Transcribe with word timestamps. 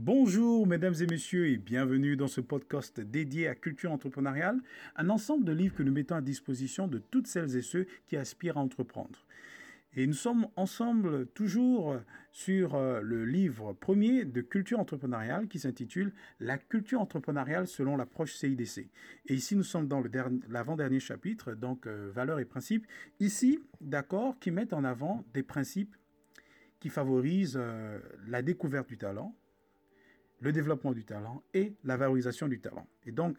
Bonjour 0.00 0.64
mesdames 0.64 0.94
et 1.00 1.06
messieurs 1.06 1.48
et 1.48 1.56
bienvenue 1.56 2.16
dans 2.16 2.28
ce 2.28 2.40
podcast 2.40 3.00
dédié 3.00 3.48
à 3.48 3.56
culture 3.56 3.90
entrepreneuriale, 3.90 4.60
un 4.94 5.10
ensemble 5.10 5.44
de 5.44 5.50
livres 5.50 5.74
que 5.74 5.82
nous 5.82 5.90
mettons 5.90 6.14
à 6.14 6.20
disposition 6.20 6.86
de 6.86 6.98
toutes 6.98 7.26
celles 7.26 7.56
et 7.56 7.62
ceux 7.62 7.84
qui 8.06 8.16
aspirent 8.16 8.58
à 8.58 8.60
entreprendre. 8.60 9.26
Et 9.96 10.06
nous 10.06 10.12
sommes 10.12 10.46
ensemble 10.54 11.26
toujours 11.26 11.96
sur 12.30 12.76
euh, 12.76 13.00
le 13.00 13.24
livre 13.24 13.72
premier 13.72 14.24
de 14.24 14.40
culture 14.40 14.78
entrepreneuriale 14.78 15.48
qui 15.48 15.58
s'intitule 15.58 16.12
La 16.38 16.58
culture 16.58 17.00
entrepreneuriale 17.00 17.66
selon 17.66 17.96
l'approche 17.96 18.34
CIDC. 18.34 18.88
Et 19.26 19.34
ici, 19.34 19.56
nous 19.56 19.64
sommes 19.64 19.88
dans 19.88 20.00
l'avant-dernier 20.48 21.00
chapitre, 21.00 21.54
donc 21.54 21.88
euh, 21.88 22.12
valeurs 22.14 22.38
et 22.38 22.44
principes. 22.44 22.86
Ici, 23.18 23.58
d'accord, 23.80 24.38
qui 24.38 24.52
mettent 24.52 24.74
en 24.74 24.84
avant 24.84 25.24
des 25.34 25.42
principes 25.42 25.96
qui 26.78 26.88
favorisent 26.88 27.58
euh, 27.60 27.98
la 28.28 28.42
découverte 28.42 28.88
du 28.88 28.96
talent, 28.96 29.34
le 30.40 30.52
développement 30.52 30.92
du 30.92 31.04
talent 31.04 31.42
et 31.54 31.74
la 31.84 31.96
valorisation 31.96 32.48
du 32.48 32.60
talent. 32.60 32.86
Et 33.06 33.12
donc, 33.12 33.38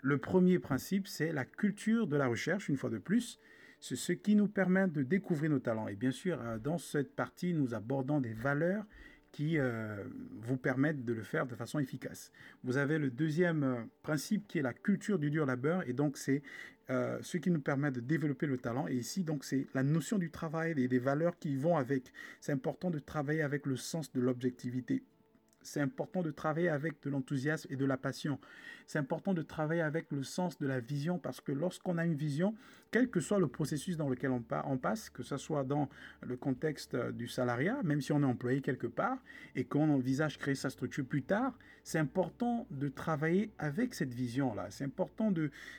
le 0.00 0.18
premier 0.18 0.58
principe, 0.58 1.08
c'est 1.08 1.32
la 1.32 1.44
culture 1.44 2.06
de 2.06 2.16
la 2.16 2.26
recherche, 2.28 2.68
une 2.68 2.76
fois 2.76 2.90
de 2.90 2.98
plus. 2.98 3.38
C'est 3.80 3.96
ce 3.96 4.12
qui 4.12 4.36
nous 4.36 4.48
permet 4.48 4.88
de 4.88 5.02
découvrir 5.02 5.50
nos 5.50 5.58
talents. 5.58 5.88
Et 5.88 5.96
bien 5.96 6.10
sûr, 6.10 6.40
euh, 6.40 6.58
dans 6.58 6.78
cette 6.78 7.14
partie, 7.14 7.52
nous 7.52 7.74
abordons 7.74 8.20
des 8.20 8.32
valeurs 8.32 8.84
qui 9.30 9.58
euh, 9.58 10.04
vous 10.40 10.56
permettent 10.56 11.04
de 11.04 11.12
le 11.12 11.22
faire 11.22 11.46
de 11.46 11.54
façon 11.54 11.78
efficace. 11.78 12.32
Vous 12.64 12.76
avez 12.76 12.98
le 12.98 13.10
deuxième 13.10 13.62
euh, 13.62 13.82
principe 14.02 14.48
qui 14.48 14.58
est 14.58 14.62
la 14.62 14.72
culture 14.72 15.18
du 15.18 15.30
dur 15.30 15.46
labeur. 15.46 15.88
Et 15.88 15.92
donc, 15.92 16.16
c'est 16.16 16.42
ce 17.20 17.36
qui 17.36 17.50
nous 17.50 17.60
permet 17.60 17.90
de 17.90 18.00
développer 18.00 18.46
le 18.46 18.56
talent. 18.56 18.88
Et 18.88 18.94
ici, 18.94 19.22
donc, 19.22 19.44
c'est 19.44 19.66
la 19.74 19.82
notion 19.82 20.16
du 20.16 20.30
travail 20.30 20.72
et 20.78 20.88
des 20.88 20.98
valeurs 20.98 21.38
qui 21.38 21.54
vont 21.54 21.76
avec. 21.76 22.10
C'est 22.40 22.52
important 22.52 22.88
de 22.88 22.98
travailler 22.98 23.42
avec 23.42 23.66
le 23.66 23.76
sens 23.76 24.10
de 24.10 24.22
l'objectivité 24.22 25.02
c'est 25.62 25.80
important 25.80 26.22
de 26.22 26.30
travailler 26.30 26.68
avec 26.68 27.02
de 27.02 27.10
l'enthousiasme 27.10 27.68
et 27.70 27.76
de 27.76 27.84
la 27.84 27.96
passion. 27.96 28.38
C'est 28.86 28.98
important 28.98 29.34
de 29.34 29.42
travailler 29.42 29.82
avec 29.82 30.10
le 30.10 30.22
sens 30.22 30.58
de 30.58 30.66
la 30.66 30.80
vision 30.80 31.18
parce 31.18 31.40
que 31.40 31.52
lorsqu'on 31.52 31.98
a 31.98 32.06
une 32.06 32.14
vision, 32.14 32.54
quel 32.90 33.10
que 33.10 33.20
soit 33.20 33.38
le 33.38 33.48
processus 33.48 33.98
dans 33.98 34.08
lequel 34.08 34.30
on, 34.30 34.78
passe, 34.78 35.10
que 35.10 35.22
ce 35.22 35.36
soit 35.36 35.64
dans 35.64 35.90
le 36.22 36.36
contexte 36.36 36.96
du 36.96 37.28
salariat, 37.28 37.82
même 37.82 38.00
si 38.00 38.12
on 38.12 38.22
est 38.22 38.26
employé 38.26 38.62
quelque 38.62 38.86
part 38.86 39.18
et 39.54 39.64
qu'on 39.64 39.90
envisage 39.90 40.38
créer 40.38 40.54
sa 40.54 40.70
structure 40.70 41.04
plus 41.04 41.22
tard, 41.22 41.52
c'est 41.82 41.98
important 41.98 42.66
de 42.70 42.88
travailler 42.88 43.50
avec 43.58 43.94
cette 43.94 44.12
vision-là. 44.12 44.68
C'est 44.70 44.84
important 44.84 45.32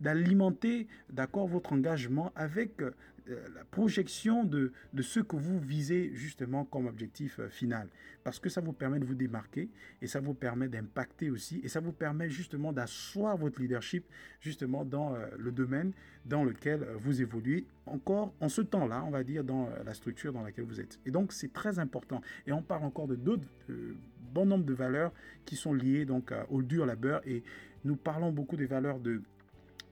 d'alimenter, 0.00 0.86
d'accord, 1.10 1.48
votre 1.48 1.72
engagement 1.72 2.32
avec 2.36 2.80
euh, 2.82 2.92
la 3.26 3.64
projection 3.70 4.44
de, 4.44 4.72
de 4.92 5.02
ce 5.02 5.20
que 5.20 5.36
vous 5.36 5.58
visez 5.58 6.10
justement 6.14 6.64
comme 6.64 6.86
objectif 6.86 7.38
euh, 7.38 7.48
final. 7.48 7.88
Parce 8.24 8.38
que 8.38 8.48
ça 8.48 8.60
vous 8.60 8.72
permet 8.72 8.98
de 8.98 9.04
vous 9.04 9.14
démarquer 9.14 9.68
et 10.00 10.06
ça 10.06 10.20
vous 10.20 10.34
permet 10.34 10.68
d'impacter 10.68 11.30
aussi 11.30 11.60
et 11.64 11.68
ça 11.68 11.80
vous 11.80 11.92
permet 11.92 12.28
justement 12.28 12.72
d'asseoir 12.72 13.36
votre 13.36 13.60
leadership 13.60 14.04
justement 14.40 14.84
dans 14.84 15.14
euh, 15.14 15.26
le 15.38 15.52
domaine 15.52 15.92
dans 16.24 16.44
lequel 16.44 16.86
vous 16.98 17.20
évoluez 17.20 17.66
encore 17.86 18.32
en 18.40 18.48
ce 18.48 18.62
temps-là, 18.62 19.02
on 19.06 19.10
va 19.10 19.24
dire, 19.24 19.42
dans 19.42 19.68
la 19.84 19.94
structure 19.94 20.32
dans 20.32 20.42
laquelle 20.42 20.66
vous 20.66 20.80
êtes. 20.80 21.00
Et 21.04 21.10
donc 21.10 21.32
c'est 21.32 21.52
très 21.52 21.78
important. 21.80 22.20
Et 22.46 22.52
on 22.52 22.62
parle 22.62 22.84
encore 22.84 23.08
de 23.08 23.16
d'autres 23.16 23.48
bon 24.32 24.46
nombre 24.46 24.64
de 24.64 24.72
valeurs 24.72 25.12
qui 25.44 25.56
sont 25.56 25.74
liées 25.74 26.04
donc 26.04 26.32
au 26.48 26.62
dur 26.62 26.86
labeur 26.86 27.20
et 27.26 27.42
nous 27.84 27.96
parlons 27.96 28.30
beaucoup 28.30 28.56
des 28.56 28.66
valeurs 28.66 29.00
de 29.00 29.20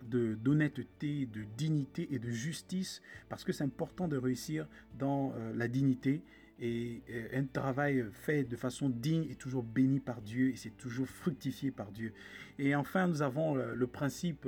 d'honnêteté, 0.02 1.26
de, 1.26 1.44
dignité 1.56 2.08
et 2.10 2.18
de 2.18 2.30
justice, 2.30 3.02
parce 3.28 3.44
que 3.44 3.52
c'est 3.52 3.64
important 3.64 4.08
de 4.08 4.16
réussir 4.16 4.66
dans 4.98 5.32
euh, 5.36 5.52
la 5.54 5.68
dignité. 5.68 6.22
Et 6.62 7.02
euh, 7.10 7.28
un 7.40 7.44
travail 7.44 8.04
fait 8.12 8.44
de 8.44 8.56
façon 8.56 8.90
digne 8.90 9.26
est 9.30 9.38
toujours 9.38 9.62
béni 9.62 10.00
par 10.00 10.20
Dieu 10.20 10.50
et 10.50 10.56
c'est 10.56 10.76
toujours 10.76 11.06
fructifié 11.06 11.70
par 11.70 11.90
Dieu. 11.90 12.12
Et 12.58 12.74
enfin, 12.74 13.06
nous 13.06 13.22
avons 13.22 13.56
euh, 13.56 13.74
le 13.74 13.86
principe, 13.86 14.46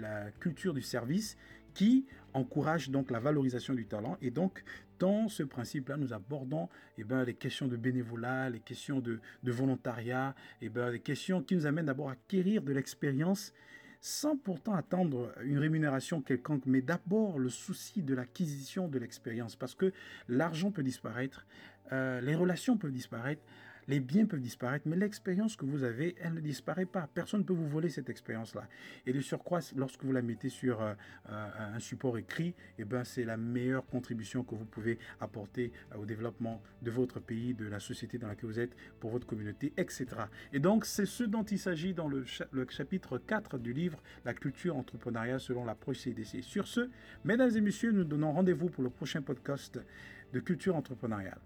la 0.00 0.30
culture 0.32 0.74
du 0.74 0.82
service 0.82 1.36
qui 1.74 2.06
encourage 2.32 2.90
donc 2.90 3.10
la 3.10 3.20
valorisation 3.20 3.74
du 3.74 3.86
talent. 3.86 4.16
Et 4.22 4.30
donc, 4.30 4.64
dans 4.98 5.28
ce 5.28 5.42
principe-là, 5.42 5.96
nous 5.96 6.12
abordons 6.12 6.68
eh 6.98 7.04
ben, 7.04 7.24
les 7.24 7.34
questions 7.34 7.68
de 7.68 7.76
bénévolat, 7.76 8.50
les 8.50 8.60
questions 8.60 9.00
de, 9.00 9.20
volontariat, 9.44 10.34
eh 10.62 10.68
ben, 10.68 10.90
les 10.90 11.00
questions 11.00 11.42
qui 11.42 11.54
nous 11.54 11.66
amènent 11.66 11.86
d'abord 11.86 12.08
à 12.08 12.12
acquérir 12.12 12.62
de 12.62 12.72
l'expérience 12.72 13.52
sans 14.06 14.36
pourtant 14.36 14.74
attendre 14.74 15.32
une 15.42 15.58
rémunération 15.58 16.22
quelconque, 16.22 16.62
mais 16.64 16.80
d'abord 16.80 17.40
le 17.40 17.48
souci 17.48 18.02
de 18.02 18.14
l'acquisition 18.14 18.86
de 18.86 19.00
l'expérience, 19.00 19.56
parce 19.56 19.74
que 19.74 19.92
l'argent 20.28 20.70
peut 20.70 20.84
disparaître, 20.84 21.44
euh, 21.90 22.20
les 22.20 22.36
relations 22.36 22.76
peuvent 22.76 22.92
disparaître, 22.92 23.42
les 23.88 24.00
biens 24.00 24.26
peuvent 24.26 24.40
disparaître, 24.40 24.86
mais 24.88 24.96
l'expérience 24.96 25.56
que 25.56 25.64
vous 25.64 25.84
avez, 25.84 26.16
elle 26.20 26.34
ne 26.34 26.40
disparaît 26.40 26.86
pas. 26.86 27.08
Personne 27.12 27.40
ne 27.40 27.44
peut 27.44 27.52
vous 27.52 27.68
voler 27.68 27.88
cette 27.88 28.10
expérience-là. 28.10 28.68
Et 29.06 29.12
de 29.12 29.20
surcroît, 29.20 29.60
lorsque 29.76 30.04
vous 30.04 30.12
la 30.12 30.22
mettez 30.22 30.48
sur 30.48 30.80
euh, 30.82 30.94
euh, 31.30 31.74
un 31.74 31.78
support 31.78 32.18
écrit, 32.18 32.54
eh 32.78 32.84
ben, 32.84 33.04
c'est 33.04 33.24
la 33.24 33.36
meilleure 33.36 33.86
contribution 33.86 34.42
que 34.42 34.54
vous 34.54 34.64
pouvez 34.64 34.98
apporter 35.20 35.72
au 35.96 36.04
développement 36.04 36.62
de 36.82 36.90
votre 36.90 37.20
pays, 37.20 37.54
de 37.54 37.66
la 37.66 37.80
société 37.80 38.18
dans 38.18 38.28
laquelle 38.28 38.50
vous 38.50 38.60
êtes, 38.60 38.76
pour 39.00 39.10
votre 39.10 39.26
communauté, 39.26 39.72
etc. 39.76 40.06
Et 40.52 40.58
donc, 40.58 40.84
c'est 40.84 41.06
ce 41.06 41.24
dont 41.24 41.44
il 41.44 41.58
s'agit 41.58 41.94
dans 41.94 42.08
le, 42.08 42.24
chapitre 42.68 43.18
4 43.18 43.58
du 43.58 43.72
livre 43.72 44.02
La 44.24 44.34
culture 44.34 44.76
entrepreneuriale 44.76 45.40
selon 45.40 45.64
l'approche 45.64 45.98
CDC. 45.98 46.42
Sur 46.42 46.66
ce, 46.66 46.90
mesdames 47.24 47.54
et 47.56 47.60
messieurs, 47.60 47.92
nous 47.92 48.04
donnons 48.04 48.32
rendez-vous 48.32 48.68
pour 48.68 48.82
le 48.82 48.90
prochain 48.90 49.22
podcast 49.22 49.80
de 50.32 50.40
culture 50.40 50.76
entrepreneuriale. 50.76 51.38